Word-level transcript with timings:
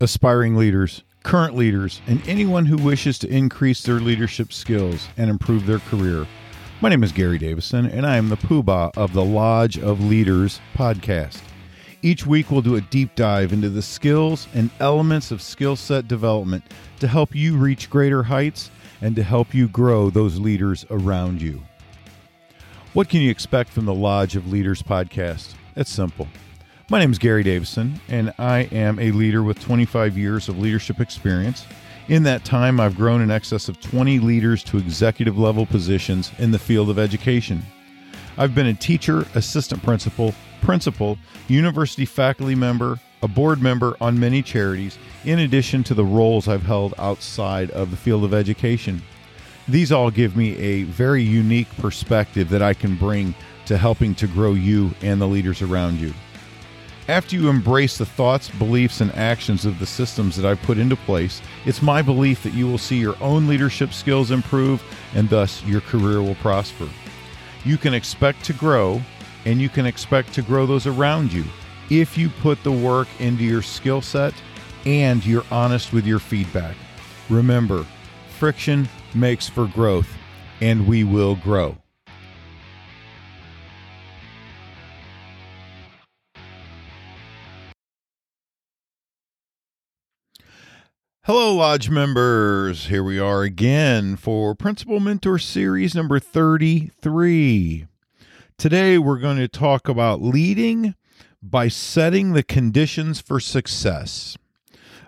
aspiring 0.00 0.54
leaders, 0.54 1.02
current 1.24 1.56
leaders, 1.56 2.00
and 2.06 2.22
anyone 2.28 2.64
who 2.64 2.76
wishes 2.76 3.18
to 3.18 3.28
increase 3.28 3.82
their 3.82 3.98
leadership 3.98 4.52
skills 4.52 5.08
and 5.16 5.28
improve 5.28 5.66
their 5.66 5.80
career. 5.80 6.24
My 6.80 6.88
name 6.88 7.02
is 7.02 7.10
Gary 7.10 7.36
Davison, 7.36 7.86
and 7.86 8.06
I 8.06 8.16
am 8.16 8.28
the 8.28 8.36
poobah 8.36 8.96
of 8.96 9.12
the 9.12 9.24
Lodge 9.24 9.76
of 9.76 10.04
Leaders 10.04 10.60
podcast. 10.76 11.40
Each 12.00 12.24
week, 12.24 12.48
we'll 12.48 12.62
do 12.62 12.76
a 12.76 12.80
deep 12.80 13.16
dive 13.16 13.52
into 13.52 13.68
the 13.68 13.82
skills 13.82 14.46
and 14.54 14.70
elements 14.78 15.32
of 15.32 15.42
skill 15.42 15.74
set 15.74 16.06
development 16.06 16.62
to 17.00 17.08
help 17.08 17.34
you 17.34 17.56
reach 17.56 17.90
greater 17.90 18.22
heights 18.22 18.70
and 19.00 19.16
to 19.16 19.24
help 19.24 19.52
you 19.52 19.66
grow 19.66 20.10
those 20.10 20.38
leaders 20.38 20.86
around 20.90 21.42
you. 21.42 21.60
What 22.92 23.08
can 23.08 23.20
you 23.20 23.32
expect 23.32 23.70
from 23.70 23.86
the 23.86 23.94
Lodge 23.94 24.36
of 24.36 24.46
Leaders 24.46 24.80
podcast? 24.80 25.54
It's 25.74 25.90
simple. 25.90 26.28
My 26.90 26.98
name 26.98 27.12
is 27.12 27.18
Gary 27.18 27.42
Davison, 27.42 28.00
and 28.08 28.32
I 28.38 28.60
am 28.72 28.98
a 28.98 29.10
leader 29.10 29.42
with 29.42 29.60
25 29.60 30.16
years 30.16 30.48
of 30.48 30.58
leadership 30.58 31.00
experience. 31.00 31.66
In 32.08 32.22
that 32.22 32.46
time, 32.46 32.80
I've 32.80 32.96
grown 32.96 33.20
in 33.20 33.30
excess 33.30 33.68
of 33.68 33.78
20 33.78 34.20
leaders 34.20 34.64
to 34.64 34.78
executive 34.78 35.36
level 35.36 35.66
positions 35.66 36.32
in 36.38 36.50
the 36.50 36.58
field 36.58 36.88
of 36.88 36.98
education. 36.98 37.62
I've 38.38 38.54
been 38.54 38.68
a 38.68 38.72
teacher, 38.72 39.26
assistant 39.34 39.82
principal, 39.82 40.34
principal, 40.62 41.18
university 41.46 42.06
faculty 42.06 42.54
member, 42.54 42.98
a 43.22 43.28
board 43.28 43.60
member 43.60 43.94
on 44.00 44.18
many 44.18 44.40
charities, 44.40 44.96
in 45.26 45.40
addition 45.40 45.84
to 45.84 45.94
the 45.94 46.06
roles 46.06 46.48
I've 46.48 46.62
held 46.62 46.94
outside 46.96 47.70
of 47.72 47.90
the 47.90 47.98
field 47.98 48.24
of 48.24 48.32
education. 48.32 49.02
These 49.68 49.92
all 49.92 50.10
give 50.10 50.38
me 50.38 50.56
a 50.56 50.84
very 50.84 51.22
unique 51.22 51.68
perspective 51.76 52.48
that 52.48 52.62
I 52.62 52.72
can 52.72 52.96
bring 52.96 53.34
to 53.66 53.76
helping 53.76 54.14
to 54.14 54.26
grow 54.26 54.54
you 54.54 54.94
and 55.02 55.20
the 55.20 55.28
leaders 55.28 55.60
around 55.60 55.98
you. 55.98 56.14
After 57.08 57.36
you 57.36 57.48
embrace 57.48 57.96
the 57.96 58.04
thoughts, 58.04 58.50
beliefs, 58.50 59.00
and 59.00 59.10
actions 59.14 59.64
of 59.64 59.78
the 59.78 59.86
systems 59.86 60.36
that 60.36 60.44
I've 60.44 60.60
put 60.60 60.76
into 60.76 60.94
place, 60.94 61.40
it's 61.64 61.80
my 61.80 62.02
belief 62.02 62.42
that 62.42 62.52
you 62.52 62.66
will 62.66 62.76
see 62.76 62.98
your 62.98 63.16
own 63.22 63.48
leadership 63.48 63.94
skills 63.94 64.30
improve 64.30 64.82
and 65.14 65.26
thus 65.30 65.64
your 65.64 65.80
career 65.80 66.20
will 66.20 66.34
prosper. 66.34 66.86
You 67.64 67.78
can 67.78 67.94
expect 67.94 68.44
to 68.44 68.52
grow 68.52 69.00
and 69.46 69.58
you 69.58 69.70
can 69.70 69.86
expect 69.86 70.34
to 70.34 70.42
grow 70.42 70.66
those 70.66 70.86
around 70.86 71.32
you 71.32 71.44
if 71.88 72.18
you 72.18 72.28
put 72.28 72.62
the 72.62 72.72
work 72.72 73.08
into 73.20 73.42
your 73.42 73.62
skill 73.62 74.02
set 74.02 74.34
and 74.84 75.24
you're 75.24 75.46
honest 75.50 75.94
with 75.94 76.04
your 76.04 76.18
feedback. 76.18 76.76
Remember, 77.30 77.86
friction 78.38 78.86
makes 79.14 79.48
for 79.48 79.66
growth, 79.66 80.08
and 80.60 80.86
we 80.86 81.04
will 81.04 81.36
grow. 81.36 81.74
Hello, 91.30 91.56
Lodge 91.56 91.90
members. 91.90 92.86
Here 92.86 93.04
we 93.04 93.18
are 93.18 93.42
again 93.42 94.16
for 94.16 94.54
Principal 94.54 94.98
Mentor 94.98 95.38
Series 95.38 95.94
number 95.94 96.18
33. 96.18 97.86
Today, 98.56 98.96
we're 98.96 99.18
going 99.18 99.36
to 99.36 99.46
talk 99.46 99.90
about 99.90 100.22
leading 100.22 100.94
by 101.42 101.68
setting 101.68 102.32
the 102.32 102.42
conditions 102.42 103.20
for 103.20 103.40
success. 103.40 104.38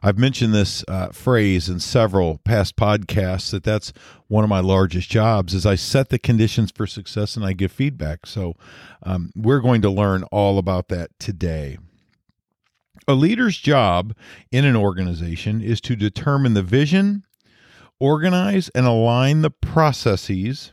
I've 0.03 0.19
mentioned 0.19 0.53
this 0.53 0.85
uh, 0.87 1.09
phrase 1.09 1.71
in 1.71 1.81
several 1.81 2.37
past 2.45 2.77
podcasts 2.77 3.51
that 3.53 3.65
that's 3.65 3.91
one 4.29 4.45
of 4.45 4.51
my 4.51 4.61
largest 4.61 5.09
jobs 5.09 5.55
is 5.55 5.65
I 5.65 5.77
set 5.77 6.11
the 6.11 6.19
conditions 6.19 6.71
for 6.71 6.87
success 6.87 7.35
and 7.35 7.47
I 7.47 7.55
give 7.55 7.73
feedback. 7.73 8.27
So 8.27 8.57
um, 9.05 9.33
we're 9.35 9.61
going 9.61 9.81
to 9.81 9.91
learn 9.91 10.25
all 10.25 10.59
about 10.59 10.89
that 10.89 11.19
today. 11.19 11.79
A 13.09 13.15
leader's 13.15 13.57
job 13.57 14.15
in 14.51 14.65
an 14.65 14.77
organization 14.77 15.61
is 15.63 15.81
to 15.83 15.97
determine 15.97 16.55
the 16.55 16.63
vision, 16.63 17.25
organize 17.99 18.69
and 18.71 18.87
align 18.87 19.43
the 19.43 19.51
processes, 19.51 20.73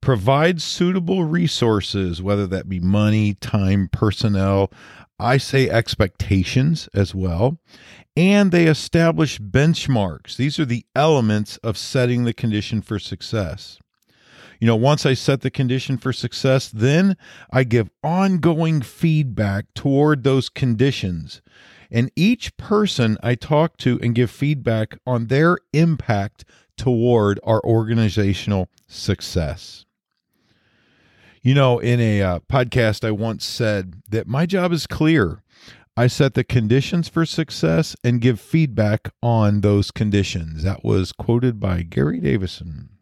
provide 0.00 0.60
suitable 0.60 1.24
resources, 1.24 2.22
whether 2.22 2.46
that 2.46 2.68
be 2.68 2.80
money, 2.80 3.34
time, 3.34 3.88
personnel. 3.90 4.70
I 5.18 5.36
say 5.36 5.68
expectations 5.68 6.88
as 6.94 7.14
well. 7.14 7.58
And 8.16 8.52
they 8.52 8.66
establish 8.66 9.40
benchmarks. 9.40 10.36
These 10.36 10.58
are 10.58 10.64
the 10.64 10.84
elements 10.94 11.56
of 11.58 11.76
setting 11.76 12.24
the 12.24 12.32
condition 12.32 12.80
for 12.82 12.98
success. 12.98 13.78
You 14.60 14.66
know, 14.66 14.76
once 14.76 15.04
I 15.04 15.14
set 15.14 15.40
the 15.40 15.50
condition 15.50 15.98
for 15.98 16.12
success, 16.12 16.68
then 16.68 17.16
I 17.50 17.64
give 17.64 17.90
ongoing 18.02 18.82
feedback 18.82 19.66
toward 19.74 20.24
those 20.24 20.48
conditions 20.48 21.42
and 21.94 22.10
each 22.16 22.56
person 22.56 23.16
I 23.22 23.36
talk 23.36 23.76
to 23.78 24.00
and 24.02 24.16
give 24.16 24.30
feedback 24.30 24.98
on 25.06 25.28
their 25.28 25.58
impact 25.72 26.44
toward 26.76 27.38
our 27.44 27.62
organizational 27.64 28.68
success. 28.88 29.84
You 31.40 31.54
know, 31.54 31.78
in 31.78 32.00
a 32.00 32.20
uh, 32.20 32.38
podcast, 32.50 33.06
I 33.06 33.12
once 33.12 33.44
said 33.44 34.02
that 34.08 34.26
my 34.26 34.44
job 34.44 34.72
is 34.72 34.88
clear. 34.88 35.42
I 35.96 36.08
set 36.08 36.34
the 36.34 36.42
conditions 36.42 37.08
for 37.08 37.24
success 37.24 37.94
and 38.02 38.20
give 38.20 38.40
feedback 38.40 39.10
on 39.22 39.60
those 39.60 39.92
conditions. 39.92 40.64
That 40.64 40.84
was 40.84 41.12
quoted 41.12 41.60
by 41.60 41.82
Gary 41.82 42.18
Davison. 42.18 42.93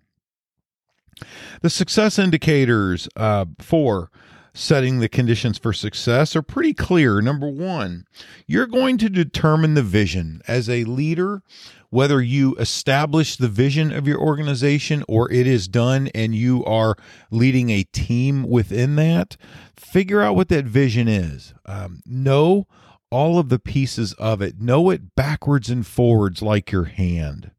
The 1.63 1.71
success 1.71 2.19
indicators 2.19 3.09
uh, 3.17 3.47
for 3.59 4.11
setting 4.55 4.99
the 4.99 5.09
conditions 5.09 5.59
for 5.59 5.73
success 5.73 6.37
are 6.37 6.43
pretty 6.43 6.75
clear. 6.75 7.21
Number 7.21 7.49
one, 7.49 8.07
you're 8.47 8.67
going 8.67 8.99
to 8.99 9.09
determine 9.09 9.75
the 9.75 9.83
vision. 9.83 10.43
As 10.47 10.69
a 10.69 10.85
leader, 10.85 11.43
whether 11.91 12.21
you 12.21 12.55
establish 12.57 13.37
the 13.37 13.49
vision 13.49 13.93
of 13.93 14.07
your 14.07 14.19
organization 14.19 15.05
or 15.09 15.31
it 15.31 15.47
is 15.47 15.69
done 15.69 16.09
and 16.15 16.35
you 16.35 16.65
are 16.65 16.97
leading 17.31 17.71
a 17.71 17.85
team 17.85 18.49
within 18.49 18.97
that, 18.97 19.37
figure 19.77 20.23
out 20.23 20.37
what 20.37 20.49
that 20.49 20.65
vision 20.65 21.09
is. 21.09 21.55
Um, 21.67 22.01
know 22.07 22.67
all 23.11 23.39
of 23.39 23.51
the 23.51 23.59
pieces 23.59 24.15
of 24.15 24.41
it, 24.41 24.59
know 24.61 24.91
it 24.91 25.15
backwards 25.15 25.69
and 25.69 25.87
forwards 25.87 26.41
like 26.41 26.73
your 26.73 26.85
hand. 26.85 27.51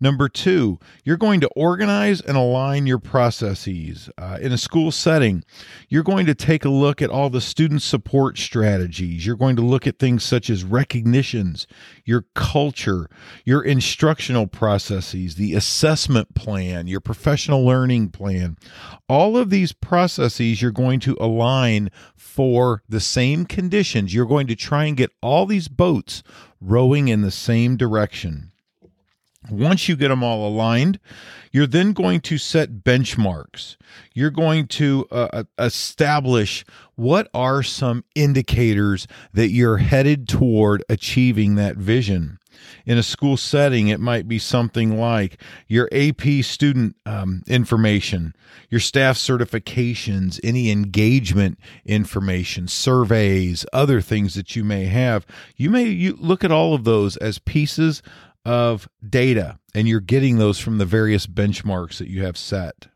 Number 0.00 0.28
two, 0.28 0.78
you're 1.02 1.16
going 1.16 1.40
to 1.40 1.48
organize 1.48 2.20
and 2.20 2.36
align 2.36 2.86
your 2.86 3.00
processes. 3.00 4.08
Uh, 4.16 4.38
in 4.40 4.52
a 4.52 4.58
school 4.58 4.92
setting, 4.92 5.42
you're 5.88 6.04
going 6.04 6.24
to 6.26 6.36
take 6.36 6.64
a 6.64 6.68
look 6.68 7.02
at 7.02 7.10
all 7.10 7.30
the 7.30 7.40
student 7.40 7.82
support 7.82 8.38
strategies. 8.38 9.26
You're 9.26 9.34
going 9.34 9.56
to 9.56 9.62
look 9.62 9.88
at 9.88 9.98
things 9.98 10.22
such 10.22 10.50
as 10.50 10.62
recognitions, 10.62 11.66
your 12.04 12.26
culture, 12.34 13.10
your 13.44 13.62
instructional 13.62 14.46
processes, 14.46 15.34
the 15.34 15.54
assessment 15.54 16.32
plan, 16.36 16.86
your 16.86 17.00
professional 17.00 17.64
learning 17.64 18.10
plan. 18.10 18.56
All 19.08 19.36
of 19.36 19.50
these 19.50 19.72
processes 19.72 20.62
you're 20.62 20.70
going 20.70 21.00
to 21.00 21.16
align 21.18 21.90
for 22.14 22.84
the 22.88 23.00
same 23.00 23.46
conditions. 23.46 24.14
You're 24.14 24.26
going 24.26 24.46
to 24.46 24.56
try 24.56 24.84
and 24.84 24.96
get 24.96 25.10
all 25.20 25.44
these 25.44 25.66
boats 25.66 26.22
rowing 26.60 27.08
in 27.08 27.22
the 27.22 27.32
same 27.32 27.76
direction. 27.76 28.52
Once 29.50 29.88
you 29.88 29.96
get 29.96 30.08
them 30.08 30.22
all 30.22 30.46
aligned, 30.48 30.98
you're 31.52 31.66
then 31.66 31.92
going 31.92 32.20
to 32.20 32.38
set 32.38 32.84
benchmarks. 32.84 33.76
You're 34.14 34.30
going 34.30 34.66
to 34.68 35.06
uh, 35.10 35.28
uh, 35.32 35.44
establish 35.58 36.64
what 36.96 37.28
are 37.32 37.62
some 37.62 38.04
indicators 38.14 39.06
that 39.32 39.50
you're 39.50 39.78
headed 39.78 40.28
toward 40.28 40.84
achieving 40.88 41.54
that 41.54 41.76
vision. 41.76 42.38
In 42.84 42.98
a 42.98 43.02
school 43.02 43.36
setting, 43.36 43.88
it 43.88 44.00
might 44.00 44.26
be 44.26 44.38
something 44.38 44.98
like 44.98 45.40
your 45.68 45.88
AP 45.92 46.42
student 46.42 46.96
um, 47.06 47.42
information, 47.46 48.34
your 48.70 48.80
staff 48.80 49.16
certifications, 49.16 50.40
any 50.42 50.70
engagement 50.70 51.58
information, 51.84 52.66
surveys, 52.66 53.64
other 53.72 54.00
things 54.00 54.34
that 54.34 54.56
you 54.56 54.64
may 54.64 54.86
have. 54.86 55.26
You 55.56 55.70
may 55.70 56.10
look 56.10 56.44
at 56.44 56.52
all 56.52 56.74
of 56.74 56.84
those 56.84 57.16
as 57.18 57.38
pieces 57.38 58.02
of 58.44 58.88
data, 59.06 59.58
and 59.74 59.88
you're 59.88 60.00
getting 60.00 60.38
those 60.38 60.58
from 60.58 60.78
the 60.78 60.86
various 60.86 61.26
benchmarks 61.26 61.98
that 61.98 62.08
you 62.08 62.24
have 62.24 62.36
set. 62.36 62.88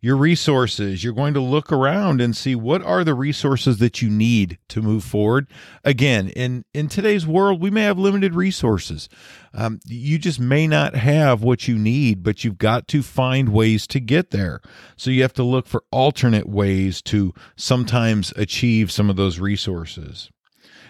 Your 0.00 0.16
resources, 0.16 1.02
you're 1.02 1.12
going 1.12 1.34
to 1.34 1.40
look 1.40 1.72
around 1.72 2.20
and 2.20 2.36
see 2.36 2.54
what 2.54 2.82
are 2.82 3.02
the 3.02 3.14
resources 3.14 3.78
that 3.78 4.00
you 4.00 4.08
need 4.08 4.56
to 4.68 4.80
move 4.80 5.02
forward. 5.02 5.48
Again, 5.82 6.28
in, 6.28 6.64
in 6.72 6.86
today's 6.86 7.26
world, 7.26 7.60
we 7.60 7.70
may 7.70 7.82
have 7.82 7.98
limited 7.98 8.32
resources. 8.32 9.08
Um, 9.52 9.80
you 9.86 10.18
just 10.18 10.38
may 10.38 10.68
not 10.68 10.94
have 10.94 11.42
what 11.42 11.66
you 11.66 11.76
need, 11.76 12.22
but 12.22 12.44
you've 12.44 12.58
got 12.58 12.86
to 12.88 13.02
find 13.02 13.48
ways 13.48 13.88
to 13.88 13.98
get 13.98 14.30
there. 14.30 14.60
So 14.96 15.10
you 15.10 15.22
have 15.22 15.32
to 15.32 15.42
look 15.42 15.66
for 15.66 15.82
alternate 15.90 16.48
ways 16.48 17.02
to 17.02 17.34
sometimes 17.56 18.32
achieve 18.36 18.92
some 18.92 19.10
of 19.10 19.16
those 19.16 19.40
resources. 19.40 20.30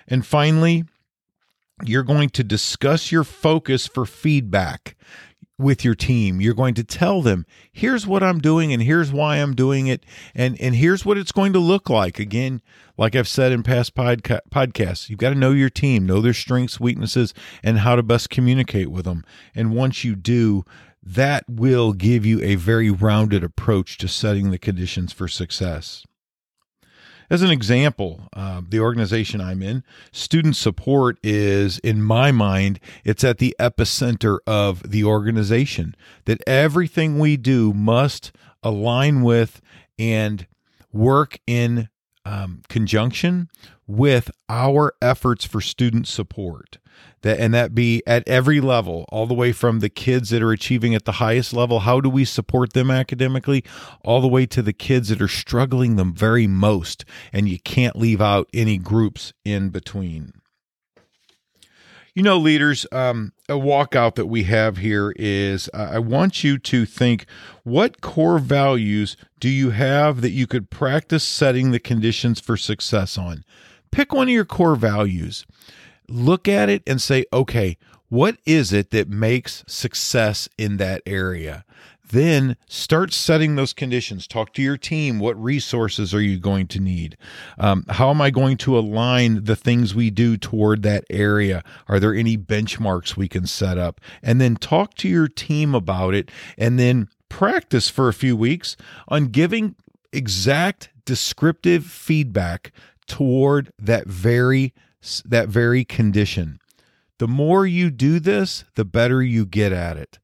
And 0.07 0.27
finally, 0.27 0.85
you're 1.85 2.03
going 2.03 2.31
to 2.31 2.45
discuss 2.45 3.11
your 3.13 3.25
focus 3.25 3.87
for 3.87 4.05
feedback. 4.07 4.97
with 5.61 5.85
your 5.85 5.97
team. 5.97 6.41
You're 6.41 6.55
going 6.55 6.75
to 6.75 6.85
tell 6.85 7.21
them, 7.21 7.45
here's 7.73 8.07
what 8.07 8.23
I'm 8.23 8.39
doing 8.39 8.73
and 8.73 8.81
here's 8.81 9.11
why 9.11 9.39
I'm 9.39 9.57
doing 9.57 9.89
it 9.89 10.07
and 10.33 10.57
and 10.61 10.77
here's 10.77 11.05
what 11.05 11.19
it's 11.19 11.33
going 11.33 11.53
to 11.53 11.59
look 11.59 11.91
like. 11.91 12.21
Again, 12.21 12.63
like 12.97 13.17
I've 13.17 13.27
said 13.27 13.51
in 13.51 13.65
past 13.65 13.97
podca- 13.97 14.39
podcasts, 14.53 15.11
you've 15.11 15.19
got 15.19 15.31
to 15.31 15.35
know 15.35 15.51
your 15.51 15.69
team, 15.69 16.07
know 16.07 16.21
their 16.21 16.33
strengths, 16.33 16.79
weaknesses 16.79 17.35
and 17.61 17.79
how 17.81 17.97
to 17.97 18.05
best 18.05 18.31
communicate 18.31 18.93
with 18.93 19.05
them. 19.05 19.25
And 19.53 19.75
once 19.75 20.05
you 20.05 20.15
do, 20.15 20.65
that 21.03 21.43
will 21.49 21.93
give 21.93 22.25
you 22.25 22.41
a 22.41 22.55
very 22.55 22.91
rounded 22.93 23.43
approach 23.43 23.99
to 23.99 24.07
setting 24.07 24.53
the 24.53 24.59
conditions 24.59 25.13
for 25.13 25.27
success. 25.27 26.05
As 27.31 27.43
an 27.43 27.51
example, 27.51 28.29
uh, 28.33 28.63
the 28.67 28.81
organization 28.81 29.41
I'm 29.41 29.63
in, 29.63 29.85
student 30.13 30.57
support 30.57 31.19
is, 31.23 31.79
in 31.81 32.03
my 32.03 32.33
mind, 32.33 32.81
it's 33.05 33.23
at 33.23 33.37
the 33.37 33.55
epicenter 33.61 34.39
of 34.47 34.91
the 34.91 35.05
organization. 35.05 35.95
That 36.25 36.43
everything 36.47 37.19
we 37.19 37.37
do 37.37 37.75
must 37.75 38.33
align 38.63 39.23
with 39.23 39.61
and 39.99 40.47
work 40.91 41.39
in 41.47 41.91
um, 42.25 42.63
conjunction 42.69 43.49
with 43.87 44.31
our 44.49 44.93
efforts 45.01 45.45
for 45.45 45.61
student 45.61 46.07
support. 46.07 46.79
That 47.23 47.41
and 47.41 47.55
that 47.55 47.75
be 47.75 48.03
at 48.07 48.27
every 48.29 48.61
level 48.61 49.05
all 49.11 49.27
the 49.27 49.35
way 49.35 49.53
from 49.53 49.81
the 49.81 49.89
kids 49.89 50.31
that 50.31 50.43
are 50.43 50.53
achieving 50.53 50.95
at 50.95 51.05
the 51.05 51.13
highest 51.13 51.53
level 51.53 51.81
how 51.81 52.01
do 52.01 52.09
we 52.09 52.25
support 52.25 52.73
them 52.73 52.91
academically 52.91 53.65
all 54.05 54.21
the 54.21 54.29
way 54.29 54.47
to 54.47 54.63
the 54.63 54.73
kids 54.73 55.09
that 55.09 55.23
are 55.23 55.29
struggling 55.29 55.97
the 55.97 56.05
very 56.05 56.47
most 56.47 57.05
and 57.33 57.49
you 57.49 57.59
can't 57.61 57.97
leave 57.97 58.21
out 58.21 58.49
any 58.53 58.79
groups 58.79 59.33
in 59.45 59.71
between. 59.71 60.33
You 62.15 62.23
know 62.23 62.39
leaders 62.39 62.87
um, 62.91 63.33
a 63.49 63.53
walkout 63.53 64.15
that 64.15 64.27
we 64.27 64.45
have 64.45 64.77
here 64.77 65.13
is 65.17 65.71
uh, 65.73 65.91
i 65.93 65.99
want 65.99 66.45
you 66.45 66.59
to 66.59 66.85
think 66.85 67.25
what 67.65 68.01
core 68.01 68.39
values 68.39 69.17
do 69.39 69.49
you 69.49 69.71
have 69.71 70.21
that 70.21 70.31
you 70.31 70.47
could 70.47 70.71
practice 70.71 71.25
setting 71.25 71.71
the 71.71 71.81
conditions 71.81 72.41
for 72.41 72.57
success 72.57 73.17
on 73.17 73.45
pick 73.91 74.13
one 74.13 74.29
of 74.29 74.35
your 74.35 74.45
core 74.45 74.77
values 74.77 75.47
look 76.09 76.49
at 76.49 76.69
it 76.69 76.83
and 76.87 77.01
say, 77.01 77.25
okay, 77.33 77.77
what 78.09 78.39
is 78.47 78.73
it 78.73 78.91
that 78.91 79.09
makes 79.09 79.65
success 79.67 80.49
in 80.57 80.79
that 80.79 81.03
area? 81.07 81.65
Then 82.11 82.57
start 82.67 83.13
setting 83.13 83.57
those 83.57 83.73
conditions. 83.73 84.27
Talk 84.27 84.53
to 84.55 84.63
your 84.63 84.77
team. 84.77 85.19
What 85.19 85.43
resources 85.43 86.15
are 86.15 86.23
you 86.23 86.39
going 86.39 86.67
to 86.69 86.81
need? 86.81 87.17
Um, 87.59 87.85
how 87.89 88.11
am 88.11 88.21
I 88.21 88.31
going 88.31 88.57
to 88.59 88.79
align 88.79 89.45
the 89.45 89.57
things 89.57 89.95
we 89.95 90.11
do 90.11 90.37
toward 90.37 90.83
that 90.83 91.05
area? 91.11 91.63
Are 91.87 92.01
there 92.01 92.15
any 92.15 92.39
benchmarks 92.39 93.17
we 93.17 93.29
can 93.29 93.47
set 93.47 93.77
up? 93.77 94.01
And 94.23 94.41
then 94.41 94.57
talk 94.57 94.95
to 94.95 95.09
your 95.09 95.29
team 95.29 95.75
about 95.75 96.15
it 96.15 96.31
and 96.57 96.79
then 96.79 97.09
practice 97.29 97.91
for 97.91 98.09
a 98.09 98.15
few 98.15 98.37
weeks 98.37 98.77
on 99.09 99.27
giving 99.27 99.75
exact 100.13 100.89
descriptive 101.05 101.85
feedback 101.85 102.73
toward 103.07 103.73
that 103.79 104.07
very 104.07 104.75
that 105.25 105.49
very 105.49 105.85
condition. 105.85 106.59
The 107.19 107.29
more 107.29 107.67
you 107.67 107.91
do 107.91 108.19
this, 108.21 108.65
the 108.75 108.85
better 108.85 109.23
you 109.23 109.47
get 109.47 109.73
at 109.73 109.97
it. 109.97 110.19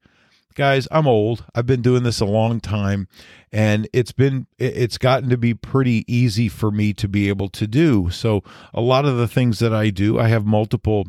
Guys, 0.55 0.87
I'm 0.89 1.05
old. 1.05 1.43
I've 1.53 1.65
been 1.65 1.81
doing 1.81 2.03
this 2.03 2.21
a 2.21 2.25
long 2.25 2.61
time 2.61 3.09
and 3.51 3.89
it's 3.91 4.13
been 4.13 4.47
it's 4.57 4.97
gotten 4.97 5.29
to 5.29 5.37
be 5.37 5.53
pretty 5.53 6.05
easy 6.07 6.47
for 6.47 6.71
me 6.71 6.93
to 6.93 7.09
be 7.09 7.27
able 7.27 7.49
to 7.49 7.67
do. 7.67 8.09
So 8.09 8.41
a 8.73 8.79
lot 8.79 9.03
of 9.03 9.17
the 9.17 9.27
things 9.27 9.59
that 9.59 9.73
I 9.73 9.89
do, 9.89 10.17
I 10.17 10.29
have 10.29 10.45
multiple 10.45 11.07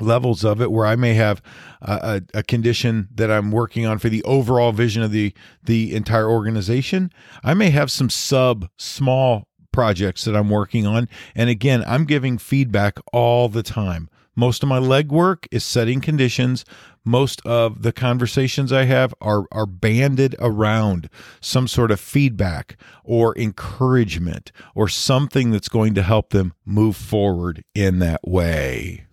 levels 0.00 0.44
of 0.44 0.62
it 0.62 0.72
where 0.72 0.86
I 0.86 0.96
may 0.96 1.12
have 1.12 1.42
a, 1.82 2.22
a, 2.32 2.42
condition 2.42 3.08
that 3.14 3.30
I'm 3.30 3.52
working 3.52 3.86
on 3.86 3.98
for 3.98 4.08
the 4.08 4.24
overall 4.24 4.72
vision 4.72 5.02
of 5.02 5.10
the 5.12 5.34
the 5.62 5.94
entire 5.94 6.28
organization. 6.28 7.12
I 7.42 7.52
may 7.52 7.68
have 7.68 7.90
some 7.90 8.08
sub 8.08 8.70
small 8.78 9.46
projects 9.74 10.24
that 10.24 10.36
I'm 10.36 10.50
working 10.50 10.86
on. 10.86 11.08
And 11.34 11.50
again, 11.50 11.82
I'm 11.84 12.04
giving 12.04 12.38
feedback 12.38 13.00
all 13.12 13.48
the 13.48 13.64
time. 13.64 14.08
Most 14.36 14.62
of 14.62 14.68
my 14.68 14.78
legwork 14.78 15.48
is 15.50 15.64
setting 15.64 16.00
conditions. 16.00 16.64
Most 17.04 17.44
of 17.44 17.82
the 17.82 17.92
conversations 17.92 18.72
I 18.72 18.84
have 18.84 19.12
are, 19.20 19.46
are 19.50 19.66
banded 19.66 20.36
around 20.38 21.10
some 21.40 21.66
sort 21.66 21.90
of 21.90 21.98
feedback 21.98 22.76
or 23.02 23.36
encouragement 23.36 24.52
or 24.76 24.88
something 24.88 25.50
that's 25.50 25.68
going 25.68 25.94
to 25.94 26.02
help 26.04 26.30
them 26.30 26.54
move 26.64 26.96
forward 26.96 27.64
in 27.74 27.98
that 27.98 28.26
way. 28.26 29.06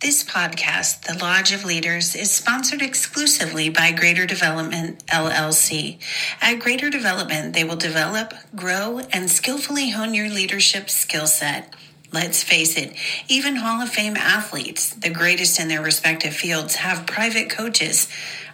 This 0.00 0.22
podcast, 0.22 1.00
The 1.00 1.18
Lodge 1.18 1.50
of 1.50 1.64
Leaders, 1.64 2.14
is 2.14 2.30
sponsored 2.30 2.82
exclusively 2.82 3.68
by 3.68 3.90
Greater 3.90 4.26
Development 4.26 5.04
LLC. 5.08 5.98
At 6.40 6.60
Greater 6.60 6.88
Development, 6.88 7.52
they 7.52 7.64
will 7.64 7.74
develop, 7.74 8.32
grow, 8.54 9.00
and 9.12 9.28
skillfully 9.28 9.90
hone 9.90 10.14
your 10.14 10.28
leadership 10.28 10.88
skill 10.88 11.26
set. 11.26 11.74
Let's 12.12 12.44
face 12.44 12.76
it, 12.76 12.94
even 13.26 13.56
Hall 13.56 13.82
of 13.82 13.88
Fame 13.88 14.16
athletes, 14.16 14.90
the 14.94 15.10
greatest 15.10 15.58
in 15.58 15.66
their 15.66 15.82
respective 15.82 16.32
fields, 16.32 16.76
have 16.76 17.04
private 17.04 17.50
coaches. 17.50 18.06